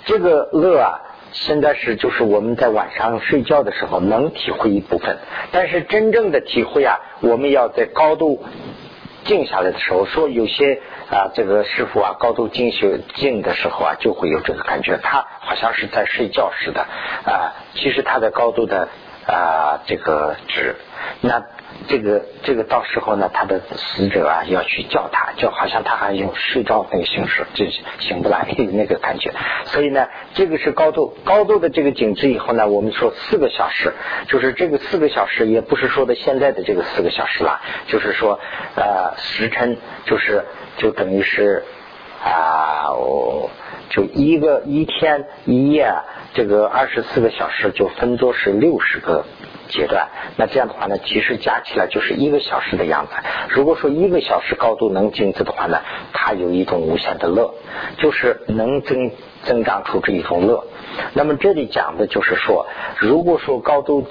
[0.06, 1.00] 这个乐啊。
[1.32, 5.16] 现在是就是我们在晚上睡觉的时候能体会一部分，
[5.50, 8.44] 但是真正的体会啊，我们要在高度
[9.24, 10.80] 静下来的时候，说有些
[11.10, 16.82] 啊这个师傅啊高度静修静的时候啊，就会有这个感觉，他好像是在睡觉似的
[17.24, 18.88] 啊，其实他的高度的
[19.26, 20.76] 啊这个值
[21.22, 21.42] 那。
[21.88, 27.64] 这个这个到时候呢，他的死者啊要去叫他，就好像他还用睡觉那个形式，就
[27.98, 29.32] 醒不来 那个感觉。
[29.64, 33.94] 所以呢，这个是高度高度的这个景致以后呢，我们说四个小时，
[34.28, 38.38] 就是这个四个小时，也不是说的现在的这个四个小时了，就是说
[38.76, 40.44] 呃时辰，就是
[40.76, 41.64] 就等于是
[42.24, 42.90] 啊，
[43.88, 45.92] 就一个一天一夜，
[46.32, 49.24] 这个二十四个小时就分作是六十个。
[49.72, 53.12] 阶段，那这样的话呢，其实加起来就是一个小时的样子。
[53.48, 55.80] 如果说一个小时高度能静止的话呢，
[56.12, 57.54] 它有一种无限的乐，
[57.96, 59.10] 就是能增
[59.44, 60.64] 增长出这一种乐。
[61.14, 62.66] 那么这里讲的就是说，
[62.98, 64.06] 如果说高度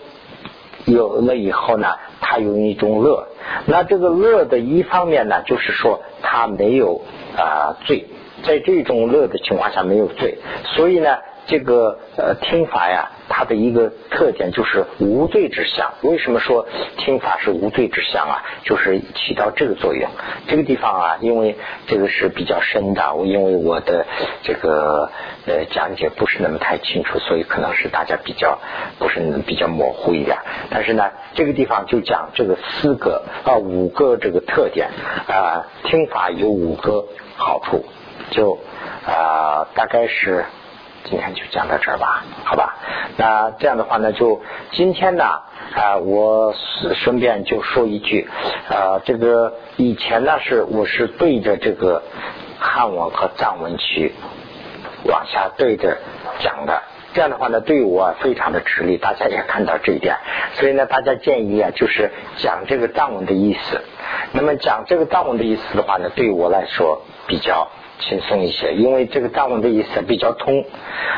[0.85, 1.87] 有了以后呢，
[2.19, 3.27] 它有一种乐。
[3.67, 7.01] 那这个乐的一方面呢，就是说它没有
[7.37, 8.07] 啊罪，
[8.43, 10.39] 在这种乐的情况下没有罪，
[10.75, 11.19] 所以呢。
[11.47, 15.93] 这个呃听法呀，它的一个特点就是无罪之相。
[16.01, 16.67] 为什么说
[16.97, 18.43] 听法是无罪之相啊？
[18.63, 20.09] 就是起到这个作用。
[20.47, 24.05] 这个地方啊，因为这个是比较深的，我因为我的
[24.43, 25.09] 这个
[25.45, 28.59] 呃讲解不是那么太清楚，所以可能是大家比较
[28.99, 30.37] 不是比较模糊一点。
[30.69, 34.89] 但是呢，这个地方就讲这个四个啊五个这个特点
[35.27, 37.83] 啊，听法有五个好处，
[38.29, 38.59] 就
[39.05, 40.45] 啊大概是。
[41.03, 42.77] 今天就讲到这儿吧，好吧？
[43.17, 44.41] 那这样的话呢，就
[44.71, 45.23] 今天呢
[45.75, 46.53] 啊，我
[46.95, 48.29] 顺便就说一句
[48.69, 52.03] 啊，这个以前呢是我是对着这个
[52.59, 54.13] 汉文和藏文去
[55.05, 55.97] 往下对着
[56.39, 56.81] 讲的，
[57.13, 60.15] 这样的话呢，对我非常的吃力，大家也看到这一点，
[60.53, 63.81] 所以呢，大家建议啊，就是讲这个藏文的意思。
[64.33, 67.67] 那么讲这个藏文的意思的话呢，对我来说比较。
[68.01, 70.65] 轻松一些，因为这个藏文的意思比较通，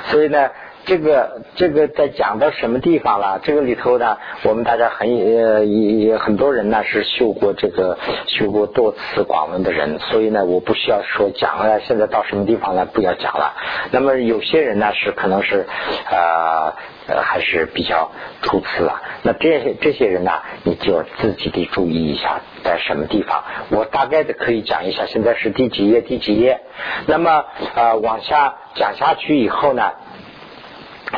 [0.09, 0.51] 所以呢，
[0.85, 3.39] 这个这个在讲到什么地方了？
[3.43, 11.79] 这个里头呢，我们大家很呃也很多人呢是修过这个修过多次广文的人，所以呢，我不需要说讲了。
[11.81, 12.85] 现在到什么地方了？
[12.85, 13.53] 不要讲了。
[13.91, 15.65] 那么有些人呢是可能是
[16.09, 16.73] 呃
[17.07, 18.11] 呃还是比较
[18.41, 19.01] 初次了。
[19.23, 20.31] 那这些这些人呢，
[20.63, 22.41] 你就自己得注意一下。
[22.63, 23.43] 在什么地方？
[23.71, 25.05] 我大概的可以讲一下。
[25.05, 25.99] 现在是第几页？
[25.99, 26.61] 第几页？
[27.07, 27.43] 那么
[27.75, 29.91] 呃，往下讲下去以后呢，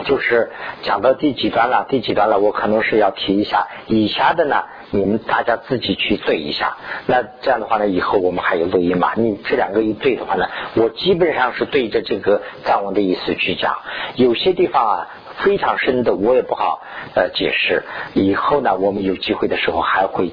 [0.04, 0.52] 就是
[0.84, 1.86] 讲到第几段了？
[1.90, 2.38] 第几段了？
[2.40, 3.68] 我可能是要提一下。
[3.88, 6.78] 以下的呢，你们大家自己去对一下。
[7.08, 9.14] 那这样的话呢，以后我们还有录音嘛？
[9.16, 13.78] 你这两个一对的话呢，我基本上是对着这个藏文的意思去讲。
[14.16, 16.82] 有些地方啊非常深的，我也不好
[17.16, 17.84] 呃解释。
[18.14, 20.32] 以后呢，我们有机会的时候还会。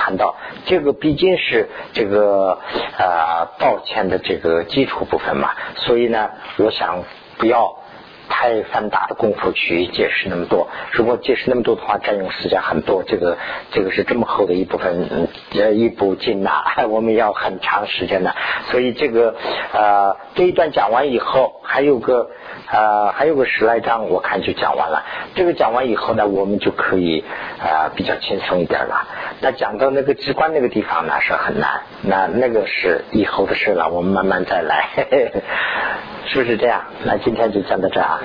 [0.00, 2.60] 谈到这个毕竟是这个
[2.96, 7.02] 呃道歉的这个基础部分嘛，所以呢，我想
[7.36, 7.78] 不要
[8.28, 10.68] 太繁杂的功夫去解释那么多。
[10.92, 13.02] 如果解释那么多的话，占用时间很多。
[13.04, 13.38] 这个
[13.72, 18.34] 这个是这么厚的一部分，呃，一部经呐， 我们要很长时间的。
[18.70, 19.34] 所以这个
[19.72, 22.30] 呃这一段讲完以后，还有个
[22.70, 25.04] 呃还有个十来章，我看就讲完了。
[25.34, 27.24] 这个讲完以后呢，我们就可以
[27.60, 29.06] 呃比较轻松一点了。
[29.40, 31.80] 那讲到那个机关那个地方呢，是很难。
[32.02, 34.88] 那那个是以后的事了，我们慢慢再来，
[36.26, 36.82] 是不是这样？
[37.04, 38.20] 那今天就讲到这啊。